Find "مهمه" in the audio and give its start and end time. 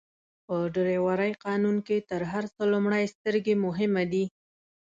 3.65-4.03